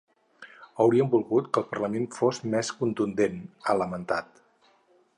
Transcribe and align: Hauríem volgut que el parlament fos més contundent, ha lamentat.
Hauríem 0.83 1.11
volgut 1.11 1.51
que 1.57 1.61
el 1.63 1.69
parlament 1.75 2.09
fos 2.17 2.41
més 2.57 2.75
contundent, 2.83 3.39
ha 3.69 3.81
lamentat. 3.83 4.43